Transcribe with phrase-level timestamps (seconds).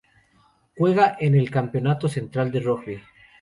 [0.77, 2.99] Juega en la Campeonato Central de Rugby.